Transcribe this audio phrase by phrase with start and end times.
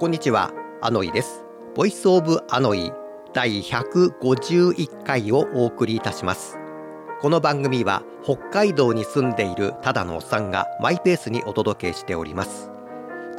[0.00, 0.50] こんにちは、
[0.82, 1.44] アノイです。
[1.76, 2.90] ボイスオブアノイ
[3.32, 6.58] 第151回をお送りいたします。
[7.20, 12.72] この番組は北海道に住んでいるただのおっさんがマイペースにお届けしております。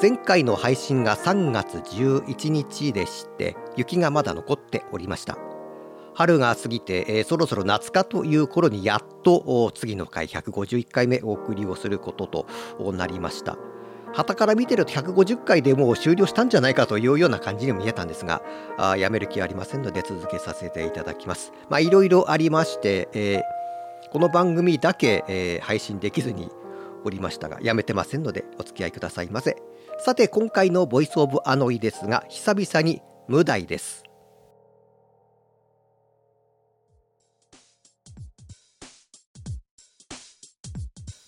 [0.02, 5.37] 前回の配信が3月11日でして、雪がまだ残っておりました。
[6.13, 12.27] 春が過ぎて、えーそろそろ夏かという頃にやっと次の回151回目お送りをすること
[12.77, 13.58] となりました。
[14.15, 18.41] 旗から見てると150回でもう終了したんじゃないかというような感じにも見えたんですが、
[18.77, 21.51] あやめる気はありませんので続けさせていただきます。
[21.69, 23.41] まあいろいろありまして、えー
[24.11, 26.49] この番組だけ、えー配信できずに
[27.03, 29.57] おりましたが、やめてませんのでお付き合いくださいませ。
[29.99, 34.05] さて今回のボイスオブアノイですが、久々に無題です。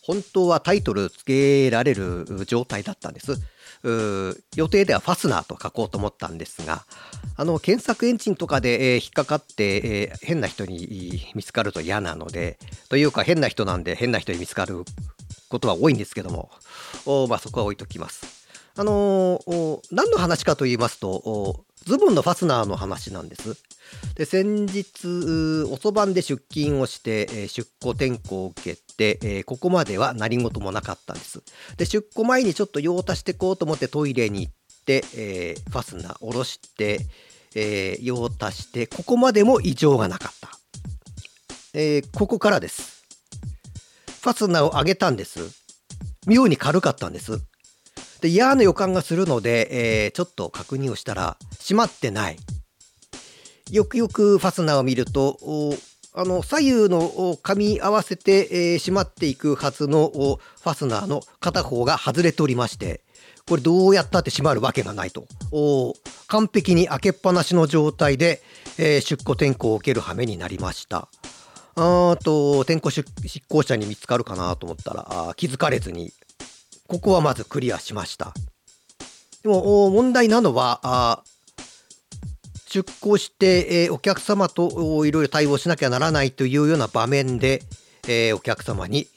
[0.07, 3.33] 本当はタイトルつけられる状態だったんです。
[4.55, 6.85] 予定ではファスナーと書こうと思ったんですが、
[7.35, 12.57] あの検索エンジンとかで、えー引っかかって、えー変な人に見つかると嫌なので、
[12.89, 14.85] というか変な人なんで変な人に見つかる
[15.49, 16.49] ことは多いんですけども、
[17.05, 18.47] おまあ、そこは置いときます。
[18.77, 23.55] あのー何の話かと言いますと、ズボンのファスナーの話なんです。
[24.15, 31.41] で先日遅番で出勤をして、え出庫転校を受けて、えここまでは何事もなかったんです。
[31.77, 34.53] で出庫前にちょっと用足してこうと思ってトイレに行っ
[34.85, 36.99] て、えーファスナー下ろして、
[37.55, 40.49] えー用足してここまでも異常がなかった、
[41.73, 43.05] えーここからです。
[44.21, 45.39] ファスナーを上げたんです。
[46.25, 47.39] 妙に軽かったんです。
[48.21, 52.37] で嫌な予感がするので、えーちょっと確認をしたら閉まってない
[53.71, 55.37] よくよくファスナーを見ると、
[56.13, 57.01] あの左右の
[57.35, 63.01] 噛み合わせて、えー閉まっていくはずのファスナーの片方が外れておりまして、
[63.47, 65.27] これどうやったって閉まるわけがないと。
[66.27, 68.41] 完璧に開けっぱなしの状態で、
[68.77, 71.07] えー出庫転校を受ける羽目になりました。
[71.75, 73.05] あと、転校執
[73.47, 76.11] 行者に見つかるかなと思ったら、気づかれずに、
[76.87, 78.33] ここはまずクリアしました。
[79.43, 81.23] でも、問題なのは、
[82.69, 87.63] 出向して、えーお客様といろいろ対応しなきゃならないというような場面で、
[88.07, 89.07] えーお客様に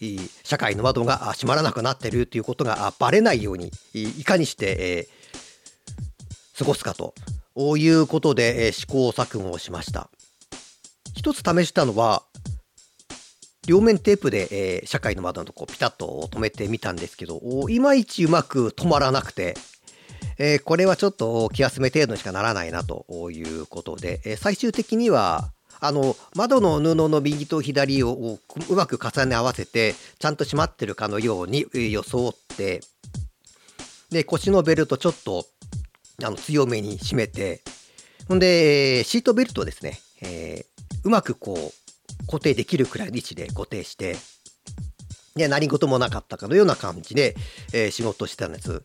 [0.44, 5.20] 社会の窓が閉まらなくなっているということがあバレないようにいいかにして、えー
[6.60, 7.14] 過ごすかと
[7.78, 10.10] いうことで、え試行錯誤をしました
[11.14, 12.22] 一つ試したのは
[13.66, 19.54] 両面テープで、えー社会の窓のとこピタッと止めてみたんですけどいまいちうまく止まらなくて
[20.38, 28.38] えーこれはちょっと気休め程度にしかならないなということで、えー最終的にはあの窓の布の右と左を
[28.68, 32.80] うまく重ね合わせてちゃんと閉まってるかのようにえ装って
[34.10, 35.46] で腰のベルトちょっと
[36.22, 37.62] あの強めに締めて
[38.28, 40.70] ほんでシートベルトですね、えー
[41.02, 41.72] うまくこう
[42.30, 44.16] 固定できるくらいの位置で固定して
[45.36, 47.34] で何事もなかったかのような感じで、
[47.72, 48.82] えー仕事してたんです。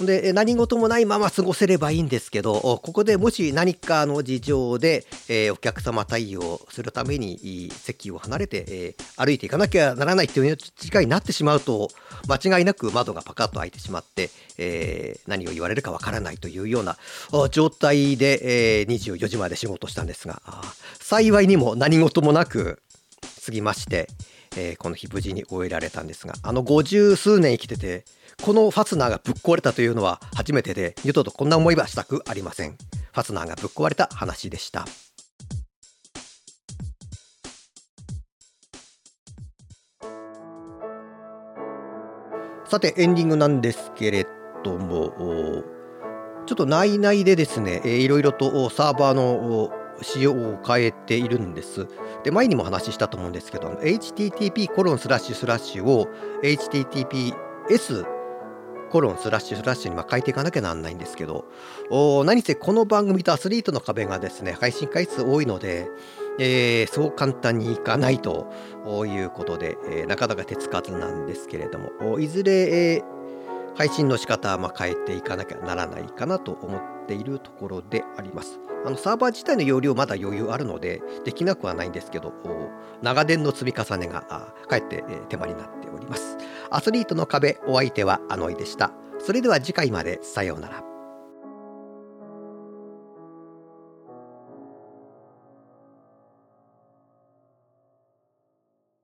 [0.00, 11.90] で何事もないまま過ごせればいいんですけどここでもし何かの事情で、えーお客様対応するために席を離れて、えー歩いていかなきゃならないという時間になってしまうと
[12.28, 16.96] 間違いなく窓がパカッと開いてしまって、えー何を言われるかわからないというような
[17.50, 20.42] 状態で、えー24時まで仕事したんですが
[21.00, 22.82] 幸いにも何事もなく
[23.44, 24.08] 過ぎまして、
[24.56, 28.04] えーこの日無事に終えられたんですがあの50数年生きてて
[28.42, 32.76] このファスナーがぶっ壊れたというのは初めてで二度とこんな思いはしたくありません。
[33.12, 34.84] ファスナーがぶっ壊れた話でした。
[42.66, 44.26] さてエンディングなんですけれ
[44.64, 45.62] ども
[46.46, 49.70] ちょっと内々でですね、えいろいろとサーバーの
[50.02, 51.86] 仕様を変えているんです。
[52.22, 56.08] で、前にも話したと思うんですけど、http コロンスラッシュスラッシュを
[56.42, 58.06] https
[58.90, 61.46] コロンスラッシュスラッシュに変えていかなきゃなんないんですけど、
[62.24, 65.88] 何せこの番組とアスリートの壁がですね、配信回数多いので、
[66.38, 68.52] えーそう簡単にいかないと
[69.06, 73.14] いうことで、えーなかなか手つかずなんですけれども、いずれ、えー
[73.76, 78.60] 配信の仕方はま変えていかなきゃならないかなと思ってているところであります。
[78.86, 82.34] あのサーバー自体の容量まだ余裕あるのでできなくはないんですけど
[83.00, 86.36] 長年の積み重ねがあかえって手間になっております。
[86.70, 88.92] アスリートの壁お相手はアノイでした。
[89.18, 90.93] それでは次回までさようなら。